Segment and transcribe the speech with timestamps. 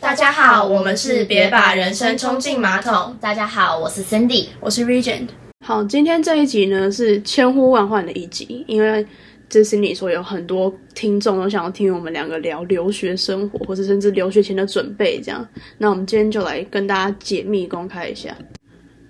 [0.00, 3.14] 大家好，我们是别把人生冲进马桶。
[3.20, 5.28] 大家好，我是 Cindy，我是 Regent。
[5.64, 9.06] 好，今天这一集呢是千呼万唤的一集，因为
[9.50, 15.46] 这是你说有很多听众都想要听我们两个聊留学生活，或者甚至留学前的准备这样。
[15.76, 18.34] 那我们今天就来跟大家解密公开一下。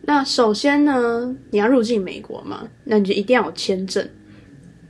[0.03, 4.09] 那首先呢，你要入境美国嘛，那你就一定要有签证。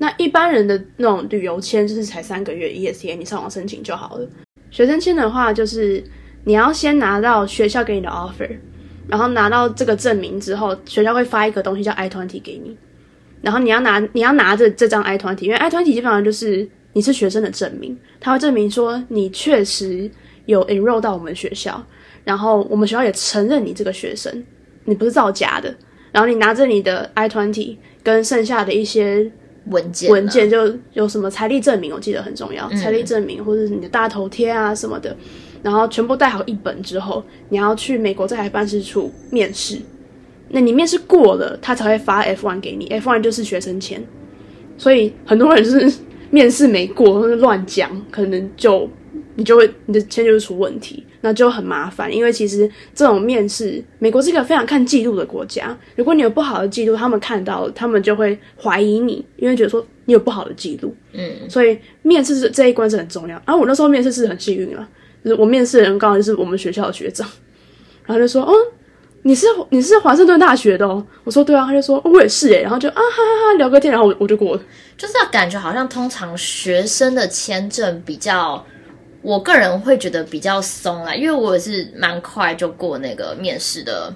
[0.01, 4.29] 那一般人的那种旅游签就是才三个月 ESTA，你上网申请就好了。
[4.71, 6.03] 学生签的话，就是
[6.45, 8.49] 你要先拿到学校给你的 offer，
[9.09, 12.77] 然后拿到这个证明之后，学校会发一个东西叫 I twenty 给你，
[13.43, 20.09] 然后你要拿你要拿着这张 I twenty，因为 I twenty 基本上就是你是学生的证明，它会证明说你确实
[20.47, 21.85] 有 enroll 到我们学校，
[22.23, 24.45] 然后我们学校也承认你这个学生，
[24.85, 25.75] 你不是造假的，
[26.13, 29.33] 然后你拿着你的 I twenty 跟剩下的一些。
[29.71, 35.17] 文件文件就有什么财力证明，我记得很重要，财力证明或者是你的大头贴啊什么的，
[35.63, 39.79] 然后全部带好一本之后，你要去美国在台办事处面试。
[40.51, 44.03] 那你面试过了，他才会发 F one 给你，F one 就是学生签。
[44.79, 45.93] 所以很多人就是
[46.31, 48.89] 面试没过，或者乱讲，可能就
[49.39, 51.07] 你就会你的签就会出问题。
[51.21, 55.77] 那就很麻烦，因为其实这种面试，美国是一个非常看记录的国家。
[55.97, 60.95] 如果你有不好的记录，他们看到，他们就会怀疑你，因为觉得说你有不好的记录。
[61.13, 63.37] 嗯，所以面试这这一关是很重要。
[63.45, 64.89] 啊，我那时候面试是很幸运了，
[65.25, 67.29] 就是我面试的人刚好就是我们学校的学长，
[68.07, 68.55] 然后就说：“哦，
[69.23, 74.63] 你是你是华盛顿大学的哦。”我说：“对啊。”他就说：“我也是诶。”然后就啊哈哈哈聊个天，然后我我就过了。
[74.97, 78.65] 就是要感觉好像通常学生的签证比较。
[79.29, 84.11] 我个人会觉得比较松啦，因为我也是蛮快就过那个面试的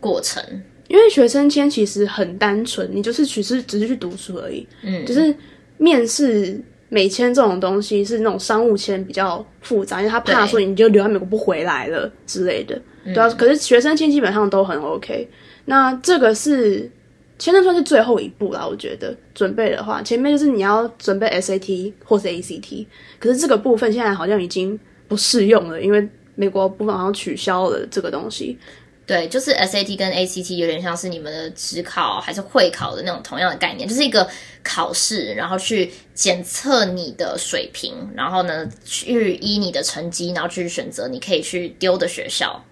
[0.00, 0.42] 过程。
[0.88, 4.66] 因为学生签其实很单纯，你就是只是只是去读书而已。
[4.82, 5.32] 嗯，就是
[5.76, 12.76] 面试美签这种东西是那种商务签比较复杂，因为他怕说你就留在美国不回来了之类的。
[13.04, 15.28] 对啊，可是学生签基本上都很 OK。
[15.66, 16.90] 那这个是。
[17.38, 22.84] 签证算是最后一步啦，我觉得准备的话，前面就是你要准备 SAT 或是 ACT，
[23.20, 24.76] 可是这个部分现在好像已经
[25.06, 28.58] 不适用了，因为美国部分好像取消了这个东西。
[29.06, 34.28] 对，就是 SAT 跟 ACT 有点像是你们的职考还是会考的那种同样的概念，就是一个
[34.64, 42.62] 考试，然后去检测你的水平，然后呢去依你的成绩，然后去选择你可以去丢的学校。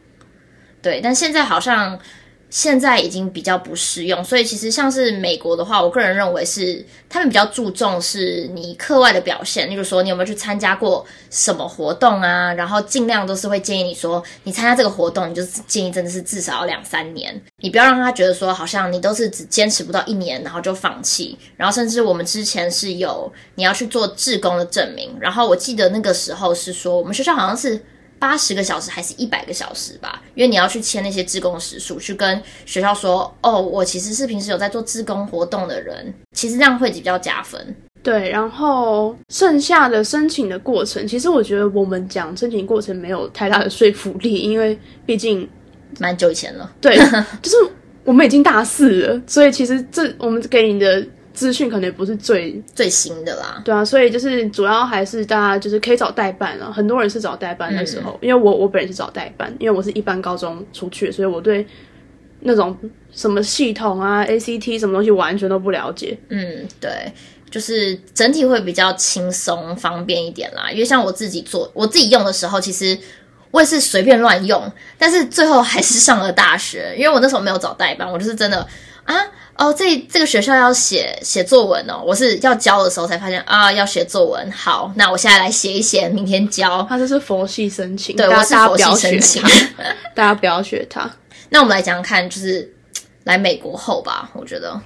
[0.83, 1.97] 对，但现在好像。
[2.49, 27.83] 现在已经比较不适用，所以其实像是美国的话，我个人认为是他们比较注重是你课外的表现，例如说你有没有去参加过什么活动啊，然后尽量都是会建议你说你参加这个活动，你就建议真的是至少要两三年，你不要让他觉得说好像你都是只坚持不到一年，然后就放弃，然后甚至我们之前是有你要去做志工的证明，然后我记得那个时候是说我们学校好像是。
[28.19, 37.77] 八十个小时还是一百个小时吧，因为你要去签那些志工时数，去跟学校说，哦，我其实是平时有在做志工活动的人，其实这样会比较加分。
[38.03, 45.49] 对，然后剩下的申请的过程，其实我觉得我们讲申请过程没有太大的说服力，因为毕竟
[45.99, 46.73] 蛮久以前了。
[46.81, 46.97] 对，
[47.43, 47.57] 就是
[48.05, 51.07] 我们已经大四了，所以其实这我们给你的。
[51.37, 56.73] 资讯可能也不是最最新的啦，对啊，所以就是主要还是大家就是可以找代办啊。
[56.73, 61.67] 很多人是找代办的时候，因为我我本人是找代办，因为我是一般高中出去，所以我对
[62.41, 62.75] 那种
[63.13, 66.19] 什么系统啊、ACT 什么东西完全都不了解。
[66.31, 67.13] 嗯，对，
[67.51, 70.71] 就是整体会比较轻松方便一点啦。
[70.71, 72.99] 因为像我自己做我自己用的时候，其实
[73.51, 78.67] 我也是随便乱用，但是最后还是上了大学，因为我那时候没有找代办，我就是真的
[79.05, 79.15] 啊。
[79.59, 84.51] 哦，这这个学校要写写作文哦，我是要教的时候才发现啊，要写作文。
[84.53, 86.87] 好，那我现在来写一写，明天教。
[86.89, 89.43] 他这是佛系申请，对，我是佛系申请，
[90.15, 91.11] 大家不要学他。
[91.49, 92.71] 那我们来讲讲看，就是
[93.25, 94.79] 来美国后吧，我觉得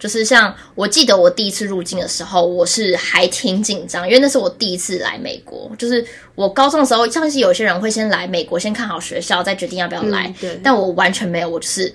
[0.00, 5.70] 就是像我记得我第一次入境的时候，我是还挺紧张，因为那是我第一次来美国。
[5.78, 6.04] 就是
[6.34, 10.34] 我高中的时候，像是有些人会先来美国，先看好学校，再决定要不要来。
[10.40, 11.94] 对，但我完全没有，我就是。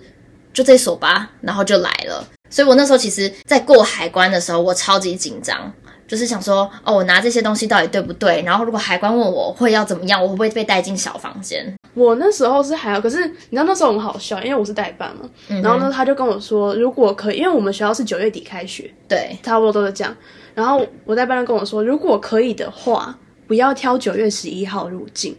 [0.54, 2.26] 就这所吧，然后就来了。
[2.50, 5.74] 所以我那时候其实，在过海关的时候，我超级紧张，
[6.08, 8.44] 就是想说，哦，我拿这些东西到底对不对？
[8.44, 11.74] 然后如果海关问我会要怎么样，我会不会被带进小房间？
[11.96, 15.28] 我那时候是还好，可是你知道那时候很好笑，因为我是代办嘛。
[15.48, 20.16] 然后呢，他就跟我说，如果可以，因为我们学校是九月底开学，对，差不多都是这样。
[20.54, 23.18] 然后我代办跟我说，如果可以的话，
[23.48, 25.36] 不要挑九月十一号入境。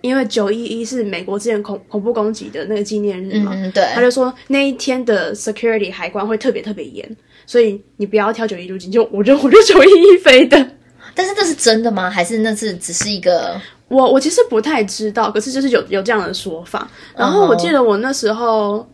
[0.00, 7.16] 因为九一一是美国之前恐恐怖攻击的那个纪念日嘛，嗯，对，他就说那一天的 security 海关会特别特别严，
[7.46, 10.70] 所以你不要挑九一入境，就我就 我就九一一飞的。
[11.14, 12.08] 但是这是真的吗？
[12.08, 13.60] 还是那是只是一个？
[13.88, 16.88] 我我其实不太知道，可是就是有有这样的说法。
[17.16, 18.86] 然后我记得我那时候，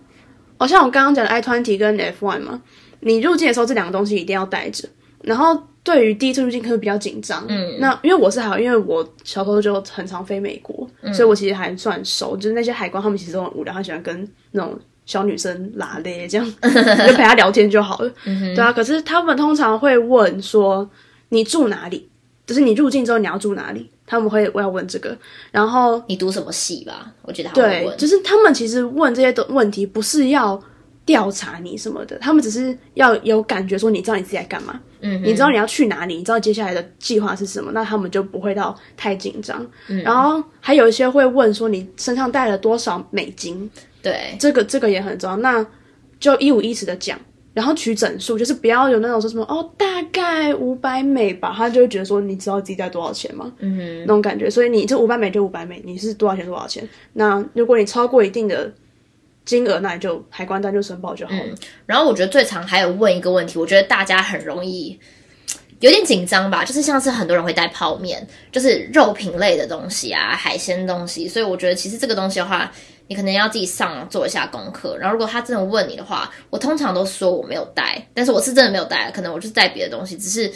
[0.57, 2.63] 哦，像我刚刚讲的 i twenty 跟 f one 嘛，
[3.01, 4.89] 你入境的时候这两个东西一定要带着。
[5.23, 12.37] 然后对于第一次入境可能比较紧张，嗯，那因为我是还好，因为我小时候就很常飞美国，所以我其实还算熟。
[12.37, 14.77] 就是那些海关他们其实都很无聊，他喜欢跟那种
[15.07, 18.73] 小女生拉咧这样， 就陪他聊天就好了，对啊。
[18.73, 20.89] 可是他们通常会问说
[21.29, 22.09] 你住哪里，
[22.47, 23.91] 就是你入境之后你要住哪里。
[24.07, 25.17] 他们会我要问这个，
[25.51, 27.11] 然后你读什么系吧？
[27.23, 30.63] 我觉得对，就是他们其实问这些的问题不是要
[31.07, 39.65] 调查你什么的，他们只是要有感觉说你知道你自己在干嘛，嗯，你知道你要去哪里，你知道接下来的计划是什么，那他们就不会到太紧张。
[40.03, 43.71] 然后还有一些会问说你身上带了多少美金，
[44.03, 45.65] 对，这个这个也很重要，那
[46.19, 47.19] 就一五一十的讲。
[47.53, 53.53] 然后取整数，就是不要有那种说什么哦，大概五百美吧，他就会觉得说你知道自己带多少钱吗？
[53.61, 54.51] 嗯哼，那种感觉。
[54.51, 56.83] 所以你这五百美就五百美，你是多少钱多少钱？
[57.13, 58.69] 那如果你超过一定的
[59.45, 61.55] 金额，那你就海关单就申报就好了。
[61.87, 64.99] 然后我觉得最常还有问一个问题，我觉得大家很容易
[65.81, 71.29] 有点紧张吧，就是像是很多人会带泡面，就是肉品类的东西啊，海鲜东西。
[71.29, 72.71] 所以我觉得其实这个东西的话。
[73.07, 80.51] 你可能要自己上做一下功课，然后如果他真的问你的话，我通常都说我没有带，但是我是真的没有带，可能我就是带别的东西，只是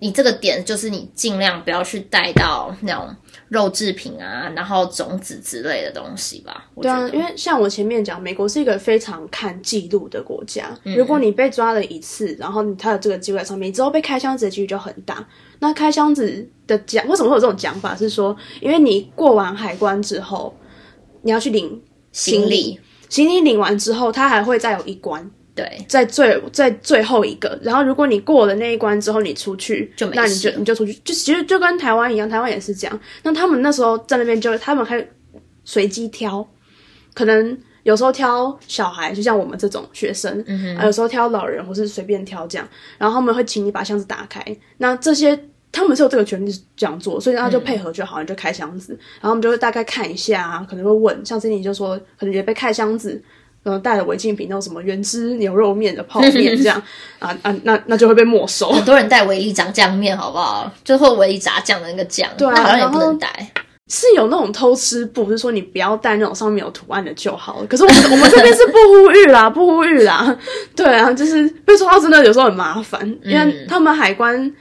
[0.00, 3.08] 你这个点就是你尽量不要去带到那种
[3.48, 6.66] 肉制品啊，然后种子之类的东西吧。
[6.80, 15.26] 对啊，因为像我前面讲，美国是一个非常看记录的国家，如果你被抓了一次，然后他的这个记录在上面，之后被开箱子的几率就很大。
[15.58, 17.96] 那开箱子的讲为什么会有这种讲法？
[17.96, 20.54] 是说因为你过完海关之后，
[21.22, 21.82] 你要去领。
[22.10, 22.80] 行李，
[23.10, 27.58] 行李领完之后，他还会再有一关，对，在最在最后一个。
[27.60, 33.00] 然后如果你过了那一关之后，你出去，就那你就你就出去，就其实就跟台湾一样，台湾也是这样。
[33.24, 35.04] 那他们那时候在那边就他们还
[35.64, 36.46] 随机挑，
[37.12, 40.44] 可能有时候挑小孩，就像我们这种学生，
[40.84, 42.68] 有时候挑老人，或是随便挑这样。
[42.96, 44.44] 然后他们会请你把箱子打开，
[44.76, 45.36] 那这些。
[45.70, 53.22] 他们是有这个权利这样做，所以他就配合就好，你就开箱子，然后我们就会大概看一下，可能会问，像这里就说可能也被开箱子，
[53.68, 56.82] 然后带了违禁品，那种什么原汁牛肉面的泡面这样，
[57.18, 58.70] 啊啊，那那就会被没收。
[58.72, 60.70] 很多人带维力炸酱面，好不好？
[60.84, 63.28] 最后唯一炸酱的那个酱，对啊，好像也不能带。
[63.90, 67.66] 是有那种偷吃布，是说你不要带那种上面有图案的就好了。
[67.66, 70.36] 可是我们我们这边是不呼吁啦，不呼吁啦。
[70.76, 74.52] 对啊，就是被抓到真的有时候很麻烦，因为他们海关。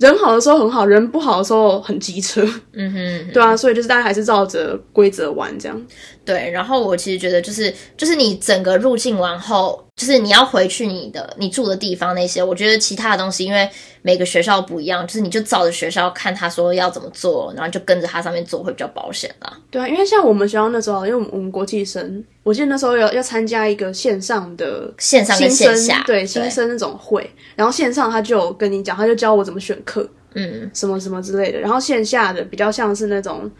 [0.00, 2.42] 人好的时候很好，人不好的时候很机车，
[2.72, 5.86] 嗯哼，对啊，所以就是大家还是照着规则玩这样。
[6.24, 13.68] 对，然后我其实觉得就是就是你整个入境完后，就是你要回去你的你住的地方那些，我觉得其他的东西，因为
[14.00, 19.58] 每个学校不一样，就是你就照着学校看他说要怎么做，然后就跟着他上面做会比较保险啦。
[19.70, 33.50] 对啊，因为像我们学校那时候，因为我们国际生，我记得那时候要要参加一个线上的线上跟线下对新生那种会，然后线上他就跟你讲，他就教我怎么选课，嗯，什么什么之类的，然后线下的比较像是那种。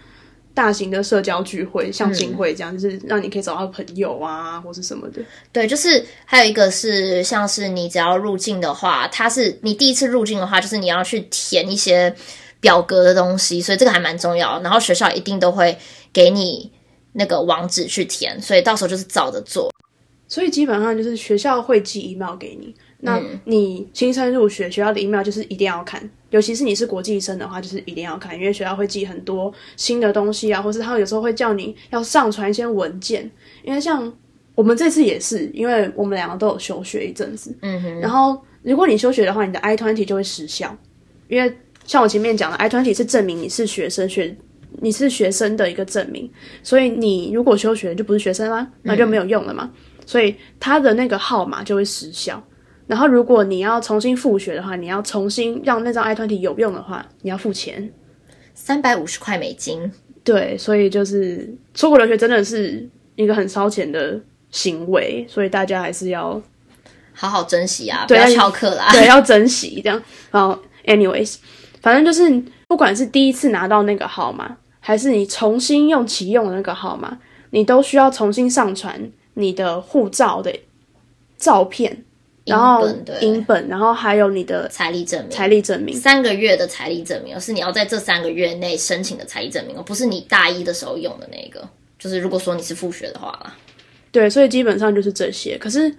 [0.53, 5.23] 大型的社交聚会，像金会这样，就是让你可以找到朋友啊，或是什么的。
[5.53, 12.15] 对，就是还有一个是，像是你只要入境的话，它是你第一次入境的话，就是你要去填一些
[12.61, 14.61] 表格的东西，所以这个还蛮重要。
[14.63, 15.79] 然后学校一定都会
[16.13, 16.71] 给你
[17.13, 19.73] 那个网址去填，所以到时候就是照着做。
[20.29, 22.75] 所以基本上就是学校会寄 email 给你。
[23.01, 33.31] 那你新生入学，学校的 email 就是一定要看，尤其是你是国际生的话，就是一定要看，因为学校会寄很多新的东西啊，或是他有时候会叫你要上传一些文件。
[33.65, 34.13] 因为像
[34.55, 38.01] 我们这次也是，因为我们两个都有休学一阵子，嗯哼。
[38.01, 40.77] 然后如果你休学的话，你的 i twenty 就会失效，
[41.29, 41.51] 因为
[41.87, 44.37] 像我前面讲的，i twenty 是证明你是学生学
[44.81, 46.31] 你是学生的一个证明，
[46.63, 49.71] 所以你如果休学就不是学生啦，那就没有用了嘛，
[50.05, 52.43] 所以他的那个号码就会失效。
[52.91, 57.89] 然后，如果你要重新复学的话，你要重新让那张 i twenty 有用的话，你要付钱，
[58.53, 59.89] 三百五十块美金。
[60.25, 64.21] 对，所以就是出国留学真的是一个很烧钱的
[64.51, 66.43] 行为，所以大家还是要
[67.13, 68.89] 好好珍惜啊，不要翘课啦。
[68.91, 70.03] 对，要珍惜这样。
[70.33, 71.37] 然后，anyways，
[71.81, 77.17] 反正就是不管是第一次拿到那个号码，还是你重新用启用的那个号码，
[77.51, 80.53] 你都需要重新上传你的护照的
[81.37, 82.05] 照片。
[82.51, 85.97] 然后本对银本，然后还有你的财力证明，财力证明。
[85.97, 91.67] 三个月的财力证明，是你要在这三个月内申请的财力证明，而不是你大一的时候用的那个。
[91.99, 93.55] 就是如果说你是复学的话啦，
[94.11, 95.59] 对，所以基本上就是这些。
[95.59, 95.95] 可是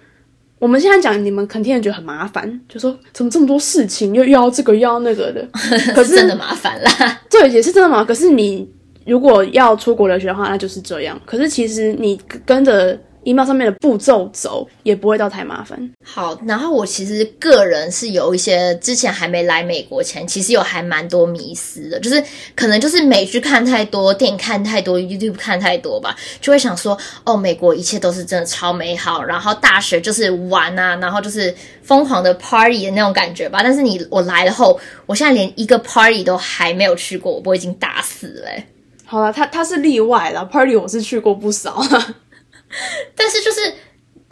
[0.57, 5.47] 我们现在讲，你们肯定觉得很麻烦，就说怎么这么多事情，又要这个又要那个的。
[5.93, 7.21] 可是真的麻烦啦。
[7.29, 8.03] 对，也是真的嘛。
[8.03, 8.67] 可是你
[9.05, 11.21] 如果要出国留学的话，那就是这样。
[11.23, 15.91] 可是其实你跟着 email 上面的步骤走，也不会到太麻烦。
[16.03, 22.23] 好，然后我其实个人是有一些之前还没来美国前，其实有还蛮多迷思的，就是
[22.55, 33.61] 可能就是美剧看太多，电影看太多，YouTube 看太多吧，就会想说，哦，美国一切都是真的超美好，然后大学就是玩啊，然后就是疯狂的 party 的那种感觉吧。
[33.63, 38.67] 但是你我来了后，我现在连一个 party 都还没有去过，我已经打死了欸、
[39.05, 41.81] 好了，他他是例外了，party 我是去过不少。
[43.15, 43.73] 但是就是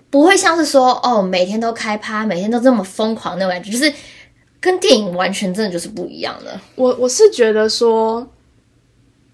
[0.09, 3.93] 不会像是说哦，每天都开趴，每天都这么疯狂那种感觉，就是
[4.59, 6.59] 跟电影完全真的就是不一样的。
[6.75, 8.27] 我我是觉得说，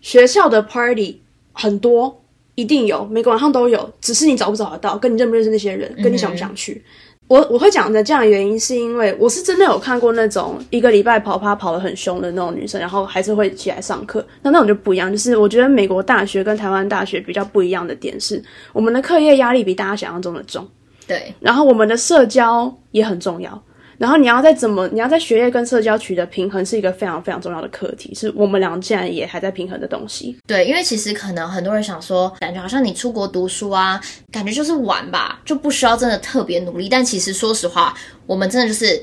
[0.02, 1.22] 学校的 party
[1.54, 2.22] 很多，
[2.56, 6.84] 一定有，每个晚上都有，只是你找不找得到，跟你认不认识那些人，跟你想不想去。
[7.27, 14.24] 我我会讲的这样的原因，是因为我是真的有看过那种一个礼拜跑趴跑得很凶的那种女生，然后还是会起来上课。
[14.44, 20.67] 那那种就不一样，就是我觉得美国大学跟台湾大学比较不一样的点是，我们的课业压力比大家想象中的重，
[21.08, 23.63] 对，然后我们的社交也很重要。
[23.98, 30.38] 然后你要在怎么，你要在学业跟社交取得平衡，是一个非常非常重要的课题，是我们俩现在也还在平衡的东西。
[30.48, 34.00] 对，因为其实可能很多人想说，感觉好像你出国读书啊，
[34.32, 36.90] 感觉就是玩吧，就不需要真的特别努力。
[36.90, 37.94] 但其实说实话，
[38.25, 39.02] 我们真的就是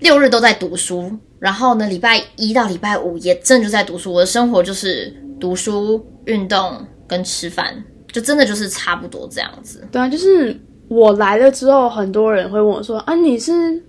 [0.00, 4.12] 六日都在读书，然后呢，礼拜一到礼拜五也真的就在读书。
[4.12, 9.86] 我的生活就是读书、运动跟吃饭，就真的就是差不多这样子。
[9.92, 13.82] 对啊，就是我来了之后，很多人会问我说：“啊，你是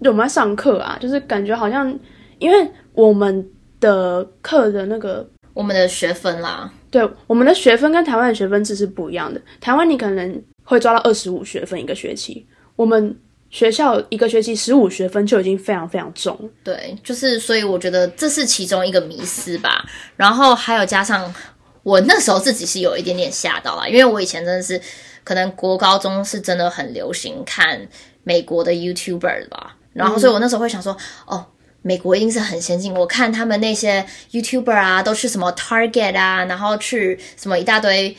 [0.00, 1.98] 有没有上课啊？”就是感觉好像，
[2.38, 3.48] 因为我们
[3.80, 9.40] 的课的那个，我们的学分啦，对我们的学分跟台湾的学分制是不一样的。
[9.60, 13.16] 台湾你可能会抓到二十五学分一个学期，我们
[13.50, 16.38] 学校一个学期十五学分就已经非常非常重。
[16.64, 19.84] 对，就是所以我觉得这是其中一个迷思吧。
[20.16, 21.32] 然后还有加上
[21.82, 24.80] 我那时候自己是有一点点吓到啦，因为我以前真的是
[25.24, 27.80] 可能国高中是真的很流行看
[28.24, 31.46] 美国的 YouTuber 吧，然后所以我那时候会想说，哦。
[31.84, 38.16] 美国一定是很先进，我看他们那些 YouTuber 啊，都去什么 Target 啊，然后去什么一大堆，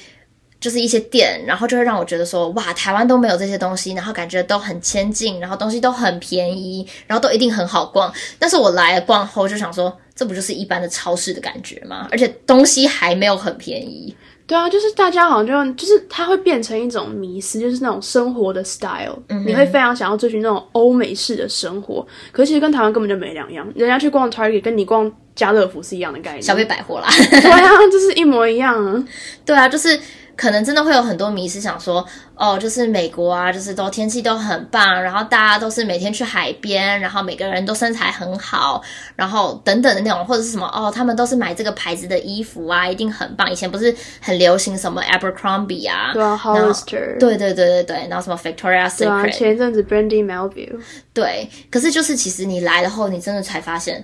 [0.60, 8.14] 就是一些店，然后就会让我觉得说，哇，台湾都没有这些东西，然后感觉都很先进，然后东西都很便宜，然后都一定很好逛。
[8.38, 12.10] 但是我来了逛后就想说，这不就是一般的超市的感觉吗？
[12.12, 14.14] 而且东西还没有很便宜。
[14.46, 23.66] 对啊，就是大家好像就就是它会变成一种迷思，就是那种生活的 style，、你会非常想要追寻那种欧美式的生活，可是其实跟台湾根本就没两样。
[23.76, 29.04] 人家去逛 Target 跟你逛家乐福是一样的概念，小贝百货啦， 对啊，就是一模一样啊。
[29.46, 29.98] 对啊，就是
[30.36, 38.82] 可能真的会有很多迷思，想说哦，就是美国啊，就是都天气都很棒，然后大家都是每天去海边，然后每个人都身材很好，
[39.16, 43.52] 然后等等的那种，或者是什么哦，他们都是买这个牌子的衣服啊，一定很棒。
[43.52, 50.80] 以前不是很流行什么 Abercrombie 啊，对啊，Hollister，对对对对对，然后什么 Victoria 对啊，Secret，前一阵子 Brandy Melville，
[51.14, 54.04] 对，可是就是其实你来了后，你真的才发现，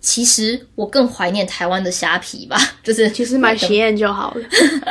[0.00, 4.42] 其实我更怀念台湾的虾皮吧， 就是其实买喜宴就好了。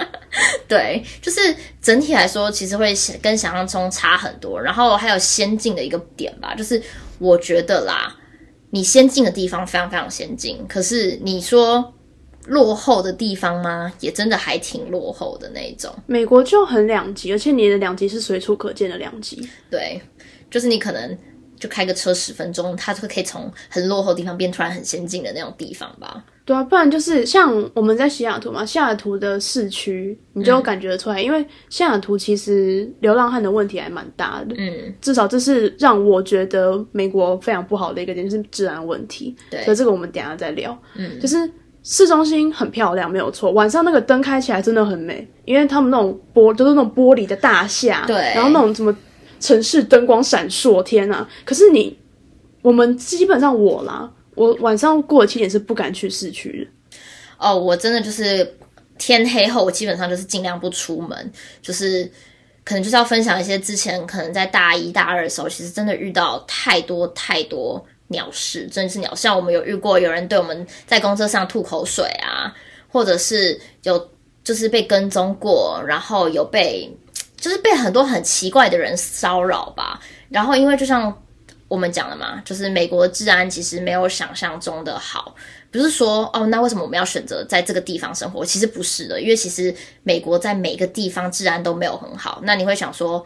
[0.67, 1.39] 对，就是
[1.81, 4.61] 整体来说，其实会跟想象中差很多。
[4.61, 6.81] 然后还有先进的一个点吧，就是
[7.17, 8.15] 我觉得啦，
[8.69, 11.91] 你先进的地方非常非常先进，可是你说
[12.45, 13.91] 落后的地方吗？
[13.99, 15.91] 也真的还挺落后的那一种。
[16.05, 19.49] 美国就很两极，而且你的两极是随处可见的两极。
[19.71, 19.99] 对，
[20.51, 21.17] 就是你可能
[21.59, 26.23] 就开个车十分钟，它就可以从很落后的地方变突然很先进的那种地方吧。
[26.45, 34.55] 对啊，不然就是像我们在西雅图嘛，西雅图的市区你就感觉得出来，因为西雅图其实流浪汉的问题还蛮大的。
[34.57, 39.35] 嗯，至少这是让我觉得美国非常不好的一个点，就是治安问题。
[39.51, 40.75] 对所以这个我们等一下再聊。
[40.95, 41.37] 嗯，就是
[41.83, 48.95] 市中心很漂亮，没有错，晚上那个灯开起来真的很美，因为他们那种玻就是那种玻璃的大厦，对然后那种什么
[49.39, 51.27] 城市灯光闪烁，天啊！
[51.45, 51.97] 可是你，
[52.61, 56.97] 我们基本上我啦，我晚上过了七点是不敢去市区的。
[57.37, 58.57] 哦，我真的就是
[58.97, 61.31] 天黑后，我基本上就是尽量不出门，
[61.61, 62.03] 就是
[62.63, 69.21] 可能就是要分享一些之前可能在大一大二的时候，其实真的遇到太多太多鸟事，真的是鸟事。
[69.21, 72.53] 像我们有遇过有人对我们在公车上吐口水啊，
[72.89, 74.09] 或者是有
[74.43, 76.93] 就是被跟踪过，然后有被。
[77.39, 79.99] 就是被很多很奇怪的人骚扰吧。
[80.29, 81.23] 然后因为就像
[81.67, 85.35] 我们讲的嘛，就是美国治安其实没有想象中的好。
[85.71, 88.43] 不是说哦，那为什么我们要选择在这个地方生活？
[88.43, 92.41] 其实不是的，因为其实美国在每个地方治安都没有很好。
[92.43, 93.23] 那你会想说，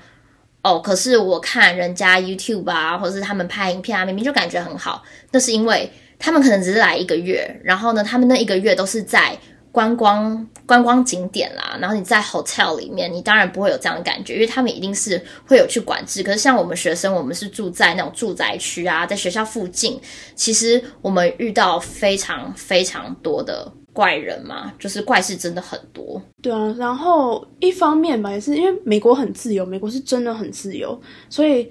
[0.61, 5.03] 哦，可是我看人家 YouTube 啊，或者是他们拍影片啊，明明就感觉很好。
[5.31, 5.89] 那是因为
[6.19, 9.37] 他们可能只是来一个月，然后呢，他们那一个月都是在。
[9.73, 16.21] 观光观光景点啦，然后你在 hotel 里面，你当然不会有这样的感觉，因为他们一定是会有去管制。
[16.21, 19.99] 可是像我们学生，我们是住在那种住宅区啊，在学校附近，
[20.35, 26.21] 其实我们遇到非常非常多的怪人嘛，就是怪事真的很多。
[26.39, 31.01] 对啊，然后一方面吧，也是因为美国很自由，美国是真的很自由，
[31.31, 31.67] 所以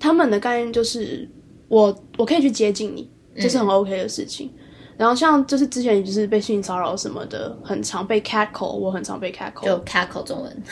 [0.00, 1.30] 他们的概念就是
[1.68, 4.52] 我我可以去接近你，这是很 OK 的事情。
[4.96, 9.64] 然后像就是之前就是被性骚扰什么的，很常被 cat call，我很常被 cat call。
[9.64, 10.62] 就 cat call 中文，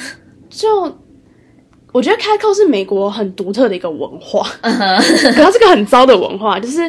[0.48, 0.68] 就
[1.92, 6.80] 我觉得 cat call 是美国很独特的一个文化， 可它是个很糟的文化，就是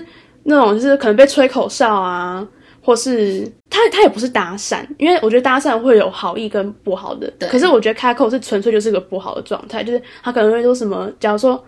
[0.44, 2.48] 那种就是可能被吹口哨啊，
[2.84, 11.64] 或是他他也不是搭讪，因为我觉得搭讪会有好意跟不好的，可是我觉得 cat call 是纯粹就是个不好的状态，就是他可能会说什么，假如说。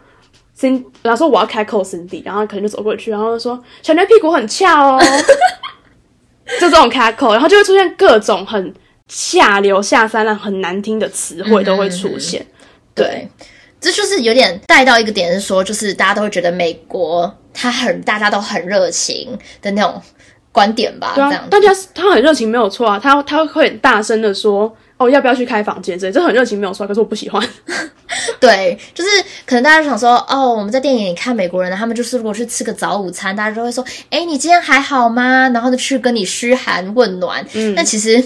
[0.56, 0.70] C
[1.04, 5.02] 然后说我要开口 Cindy，然后可能就走过去，然后就说小妞屁股很翘哦，
[6.60, 8.74] 就这种开口，然后就会出现各种很
[9.10, 12.46] 下流、下三滥、很难听的词汇都会出现。
[12.94, 13.28] 对，
[13.82, 20.02] 这就是有点带到一个点，是说就是大家都会觉得美国他很大家都很热情的那种
[20.54, 21.12] 观点吧？
[21.16, 24.76] 对啊，大家他很热情没有错啊，他他会很大声的说。
[24.98, 26.00] 哦，要不要去开房间？
[26.00, 26.88] 这这很热情，没有错。
[26.88, 27.46] 可是我不喜欢。
[28.40, 29.10] 对，就是
[29.46, 35.50] 可能大家想说，哦，我们在电影里看美国人，他们就是如果去吃个早午餐，大家都会说，哎，你今天还好吗？
[35.50, 37.46] 然后就去跟你嘘寒问暖。
[37.54, 38.24] 嗯，那其实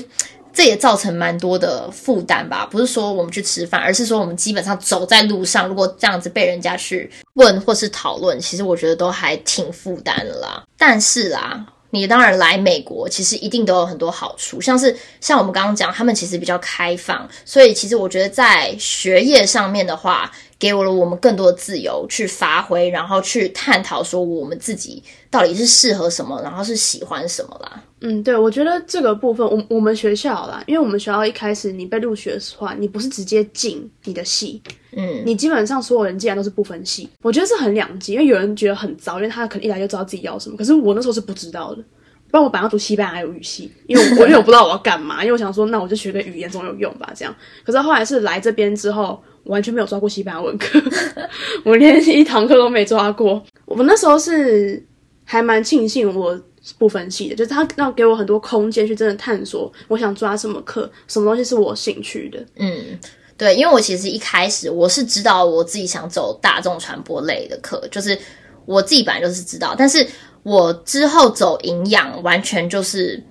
[0.54, 2.68] 这也造成蛮多的负担吧。
[2.70, 10.64] 不是说我们去吃饭，而是说我们基本上走在路上，如果这样子被人家去问或是讨论，其实我觉得都还挺负担的啦。
[10.78, 11.66] 但是啦。
[11.92, 25.02] 你当然来美国，其实一定都有很多好处，像是像我们刚刚讲，他们其实比较开放，所以其实我觉得在学业上面的话，给我了我们更多的自由去发挥，然后去探讨说我们自己
[25.32, 27.82] 到底是适合什么，然后是喜欢什么啦。
[28.02, 34.62] 嗯，对，我觉得这个部分，我我们学校啦，因为我们学校一开始你被录取的话，你不是直接进你的系，
[34.96, 41.82] 嗯，你基本上所有人进来都是不分系，我觉得是很两极，因为有人觉得很糟，因为他可能一来就知道自己要什么，可是我那时候是不知道的，
[42.32, 50.82] 不然我本来要读西班牙语系，因为我 因为我不知道我要干嘛，因为我想说那我就学个语言总有用吧，这样，可是后来是来这边之后，完全没有抓过西班牙文课，
[51.66, 54.84] 我连一堂课都没抓过，我那时候是
[55.24, 56.40] 还蛮庆幸我。
[56.78, 62.46] 不分系的，就是他要给我很多空间去真的探索，我想抓什么课，什么东西是我兴趣的。
[62.58, 63.00] 嗯，
[63.38, 68.16] 对，因为我其实一开始我是知道我自己想走大众传播类的课，就是
[68.66, 70.06] 我自己本来就是知道，但是
[70.44, 73.24] 我之后走营养，完全就是。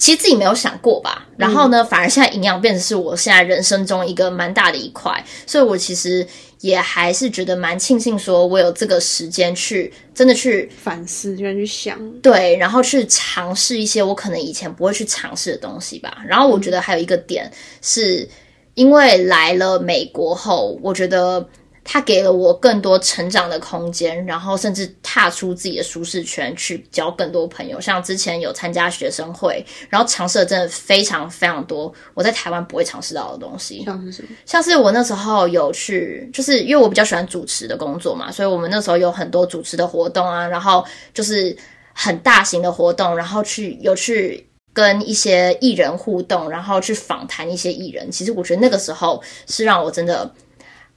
[0.00, 6.26] 其实自己没有想过吧，然后呢，反而现在营养变成是我现在人生中一个蛮大的一块，所以我其实
[6.60, 16.24] 也还是觉得蛮庆幸，说我有这个时间去真的去反思，就去想，对，然后去尝试一些我可能以前不会去尝试的东西吧。
[16.26, 18.26] 然后我觉得还有一个点是，
[18.72, 21.46] 因为来了美国后，我觉得。
[21.92, 27.80] 他给了我更多成长的空间，然后甚至踏出自己的舒适圈，去交更多朋友。
[27.80, 33.82] 像之前有参加学生会，然后尝试了真的非常非常多我在台湾不会尝试到的东西。
[33.84, 34.28] 像是什么？
[34.46, 41.56] 像是我那时候有去，就是因为我比较喜欢主持的工作嘛，所以我们那时候有很多主持的活动啊，然后就是
[41.92, 48.08] 很大型的活动，然后去有去跟一些艺人互动，然后去访谈一些艺人。
[48.12, 50.32] 其实我觉得那个时候是让我真的。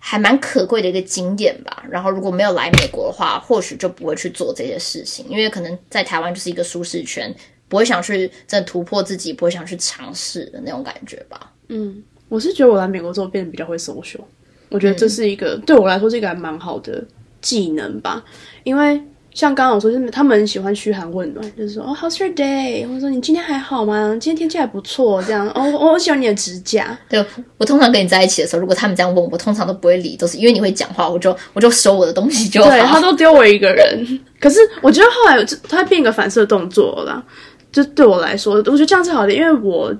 [0.06, 1.82] 还蛮可贵的一个景点吧。
[1.90, 7.34] 然后如果没有来美国的话，或许就不会去做这些事情，因为可能在台湾就是一个舒适圈，
[7.70, 11.54] 不会想去真的突破自己，不会想去尝试的那种感觉吧。
[11.70, 14.20] 嗯，我是觉得我来美国之后变得比较会 social，
[14.68, 17.02] 我觉得这是一个对我来说是一个还蛮好的
[17.40, 18.26] 技能吧，
[18.66, 19.02] 因为。
[19.34, 22.88] 像刚刚我说，就是他们很喜欢嘘寒问暖，就是说哦，How's your day？
[22.88, 24.16] 或者说你今天还好吗？
[24.20, 26.98] 今天天气还不错，这样哦， 我喜欢你的指甲。
[27.10, 27.26] 对，
[27.58, 32.70] 我通常跟你在一起的时候，如果他们这样问我，通常都不会理，都是因为你会讲话，我就我就收我的东西就好。
[32.70, 34.06] 对他都丢我一个人。
[34.40, 37.24] 可是我觉得后来他变一个反射动作了，
[37.72, 39.92] 就对我来说，我觉得这样是好的，因为我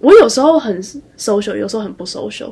[0.00, 0.82] 我有时候很
[1.18, 2.50] social，有时候很不 social。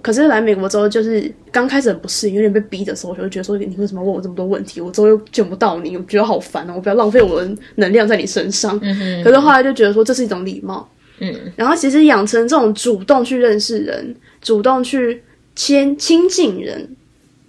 [0.00, 4.80] 可是来美国之后，就是刚开始很不适应，有点被逼的时候，我就觉得说你为什么问我这么多问题？
[4.80, 6.74] 我之后又见不到你，我觉得好烦哦！
[6.76, 8.78] 我不要浪费我的能量在你身上。
[9.24, 10.88] 可是后来就觉得说这是一种礼貌。
[11.18, 15.22] 嗯，然后其实养成这种主动去认识人、主动去
[15.56, 16.88] 亲亲近人，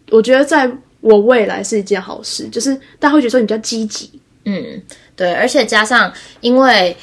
[0.09, 0.69] 我觉得在
[1.01, 4.09] 我未来是一件好事，就是大家会觉得说你比较积极。
[4.45, 4.81] 嗯，
[5.15, 6.97] 对，而且加上因为。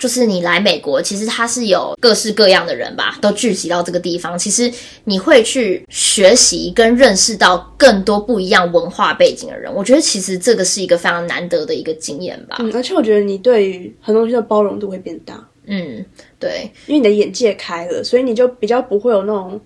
[0.00, 4.36] 就是你来美国，其实它是有各式各样的人吧，都聚集到这个地方。
[4.36, 4.72] 其实
[5.04, 9.72] 你会去学习跟认识到更多不一样文化背景的人。
[9.72, 12.56] 我觉得其实这个是一个非常难得的一个经验吧。
[12.60, 15.46] 嗯，而且我觉得你对于很多东西的包容度会变大。
[15.66, 16.02] 嗯，
[16.38, 19.60] 对，因为你的眼界开了，所以你就比较不会有那种，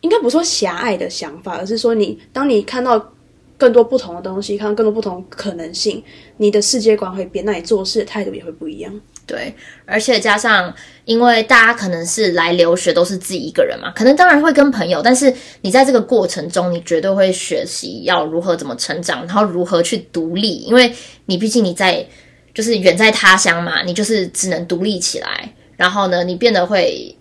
[0.00, 3.12] 应该不说狭隘的想法，而是说你当你看到
[3.58, 6.02] 更多不同的东西，看到更多不同可能性，
[6.38, 9.00] 你的世界观会变，那你做事的态度也会不一样。
[9.26, 9.52] 对，
[9.84, 10.72] 而且加上，
[11.04, 22.06] 因为大家可能是来留学都是自己一个人嘛，可能当然会跟朋友，但是你在这个过程中，你绝对会学习要如何怎么成长，然后如何去独立，因为你毕竟你在
[22.54, 27.12] 就是远在他乡嘛，你就是只能独立起来，然后呢，你变得会，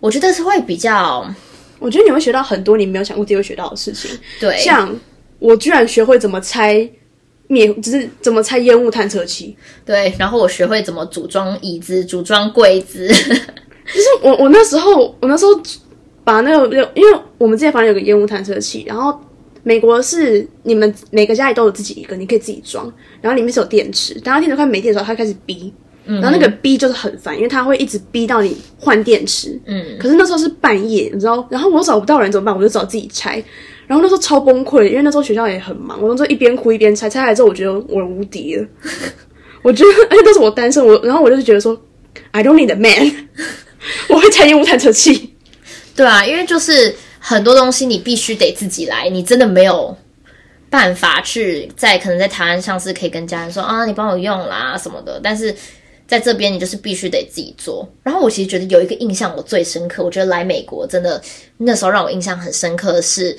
[0.00, 1.24] 我觉得是会比较，
[1.78, 4.10] 我觉得你会学到很多你没有想过自己会学到的事情。
[4.40, 4.92] 对，像
[5.38, 6.90] 我居然学会怎么拆。
[7.48, 9.56] 灭就是怎么拆烟雾探测器？
[9.84, 13.06] 对，然后我学会怎么组装椅子、组装柜子。
[13.86, 15.52] 就是我我那时候我那时候
[16.24, 19.16] 把那个，因为我们之前房间有个烟雾探测器，然后
[19.62, 25.72] 美国是你们每个家里都有自己一个，你可以自己装，然后里面是有电池，当它电池快没电的时候，它开始逼，
[26.04, 29.56] 然后那个逼就是很烦，因为它会一直逼到你换电池。
[29.66, 32.56] 嗯，可是那时候是半夜，你知道，然后我找不到人怎么办？
[32.56, 33.42] 我就找自己拆。
[33.86, 38.66] 然后那时候超崩溃，因为那时候学校也很忙，我那时候一边哭一边拆，拆来之后我觉得我无敌了，
[39.62, 41.80] 我觉得而且都是我单身，我然后我就是觉得说
[42.32, 43.28] ，I don't need a man，
[44.10, 45.32] 我会拆烟雾探测器。
[45.94, 49.96] 对啊，因为就是很多东西你必须得自己来，你真的没有
[50.68, 55.54] 办法去在可能在台湾上是可以跟家人说啊，你帮我用啦什么的，但是
[56.08, 57.88] 在这边你就是必须得自己做。
[58.02, 61.22] 然后我其实觉得有一个印象我最深刻，我觉得来美国真的
[61.56, 63.36] 那时候让我印象很深刻的是。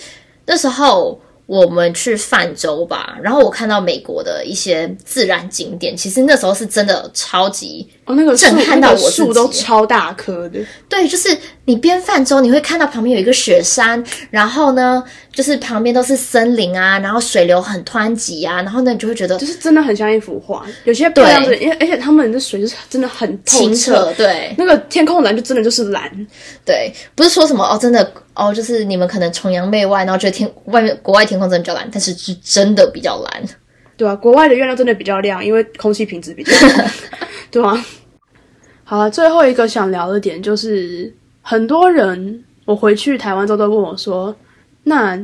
[0.48, 10.60] 那时候我们去泛舟吧，然后我看到美国的一些自然景点，其实那时候是真的超级哦，那个震撼到我树都超大棵的。
[10.90, 20.66] 对，就是你边泛舟，你会看到旁边有一个雪山，然后呢，就是旁边都是森林啊，然后水流很湍急啊，然后呢，你就会觉得就是真的很像一幅画。
[20.84, 26.12] 有些漂亮的，因为而且他们的水就是真的很清澈，对，那个天空蓝就真的就是蓝，
[26.66, 28.12] 对，不是说什么哦，真的。
[28.38, 33.44] 哦，就是你们可能崇洋媚外，然后觉得天外面国外天空真的比较蓝，但是是真的比较蓝，
[33.98, 36.84] 对啊，国外的月亮真的比较亮，因为空气品质比较好，
[37.50, 37.86] 对啊。
[38.84, 44.34] 好了，最后一个想聊的点就是，很多人我回去台湾之后都问我说
[44.86, 45.20] ：“那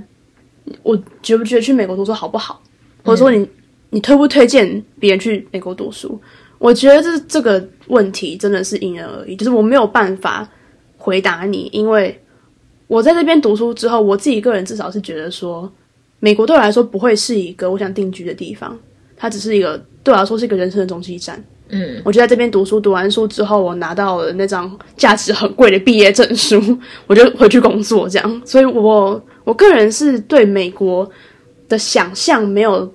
[0.82, 2.62] 我觉不觉得去美国读书好不好？
[3.06, 3.48] 或者说你
[3.92, 6.20] 你推不推荐别人去美国读书？”
[6.58, 10.50] 我觉得这这个问题真的是因人而异，就是我没有办法
[10.98, 12.20] 回答你，因为。
[12.88, 15.72] 我在这边读书之后，我自己个人至少是觉得说，
[16.20, 18.78] 美国对我来说不会是一个我想定居的地方，
[19.18, 21.44] 它只是一个对我来说是一个人生的中继站。
[21.70, 26.62] 嗯，我就在这边读书，读完书之后，我拿到了那张价值很贵的毕业证书，
[27.08, 28.42] 我就回去工作，这样。
[28.46, 31.10] 所以，我我个人是对美国
[31.68, 32.94] 的想象没有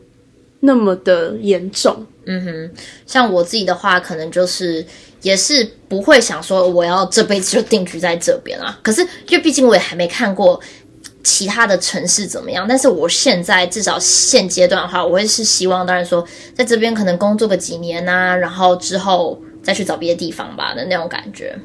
[0.61, 2.07] 那么的严重。
[2.27, 2.71] 嗯哼，
[3.07, 4.85] 像我自己的话，可能就是。
[5.23, 8.79] 也是不会想说我要这辈子就定居在这边啊。
[8.83, 10.61] 可是，因为毕竟我也还没看过
[11.25, 12.67] 其他的城市怎么样。
[12.69, 21.59] 但是我现在至少现阶段的话，我会是希望，当然说在这边可能工作个几年呐，然后之后再去找别的地方吧的那种感觉。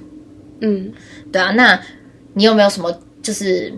[0.61, 0.91] 嗯，
[1.31, 1.51] 对啊。
[1.51, 1.79] 那
[2.33, 3.71] 你有没有什么就是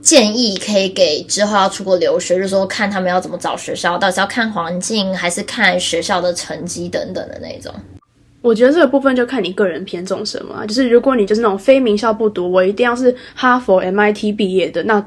[0.00, 7.74] 建议可以给之后要出国留学，就是说看他们要怎么找学校，到底是要看环境，还是看学校的成绩等等的那种？
[8.46, 10.64] 我觉得这个部分就看你个人偏重什么。
[10.68, 15.04] 就是如果你就是那种非名校不读，我一定要是哈佛、MIT 毕业的，那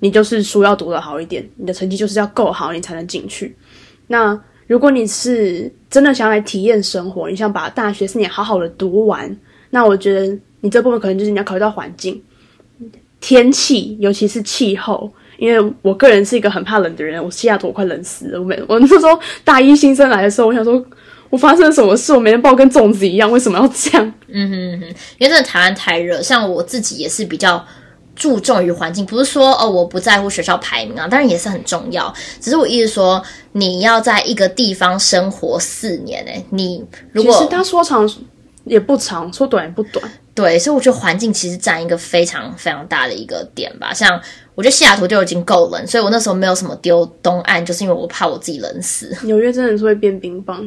[0.00, 3.56] 你就是书要读的好一点，你的成绩就是要够好，你才能进去。
[4.08, 9.34] 那如果你是真的想来体验生活，你想把大学四年好好的读完，
[9.70, 12.22] 那我觉得你这部分可能就是你要考虑到环境、
[13.22, 15.10] 天气，尤其是气候。
[15.38, 18.38] 因为我个人是一个很怕冷的人，我西雅图我快冷死了。
[18.38, 20.84] 我每我那时候大一新生来的时候，我想说。
[21.30, 22.12] 我发生了什么事？
[22.12, 24.14] 我每天抱跟粽子一样，为什么要这样？
[24.28, 24.86] 嗯哼哼，
[25.18, 27.64] 因为真的台湾太热，像我自己也是比较
[28.16, 32.12] 注重于环境，不是说哦我不在乎学校排名啊，当然也是很重要。
[32.40, 38.10] 只是我意思说，你要在一个地方生活四年，哎，你如果他说长
[38.64, 43.94] 也不长，说短也不短，对，所以我觉得环境其实占一个非常非常大的一个点吧。
[43.94, 44.20] 像。
[44.56, 49.10] 我觉得西雅图就已经够冷，所以我那时候没有什么丢东岸，就是因为我怕我自己冷死。
[49.22, 50.62] 纽约真的是会变冰棒，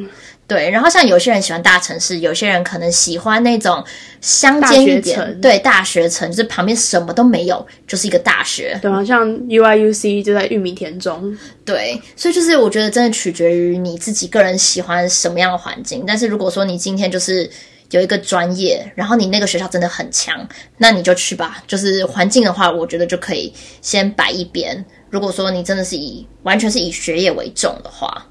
[0.46, 3.82] 对，然后像有些人喜欢大城市，有些人可能喜欢那种
[4.20, 8.78] 乡间一点，对，大学城就是旁边什么都没有，就是一个大学。
[8.82, 16.04] 对好，像 UIUC 就在玉米田中，对，所以就是我觉得真的取决于你自己个人喜欢什么样的环境。
[16.06, 17.48] 但是如果说你今天就是
[17.90, 21.62] 有一个专业，然后你那个学校真的很强，那你就去吧。
[21.66, 24.84] 就是环境的话，我觉得就可以先摆一边。
[25.08, 28.26] 如果说你真的是以完全是以学业为重的话，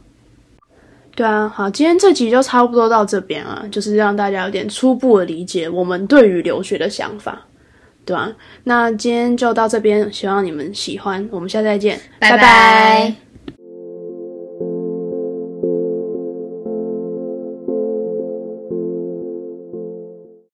[1.16, 7.46] 对啊，好，今天这集就差不多到这边啊，就是让大家有点初步的理解我们对于留学的想法，
[8.04, 8.32] 对吧、
[8.64, 12.32] 那今天就到这边，希望你们喜欢，我们下次再见，拜。
[12.32, 13.23] 拜拜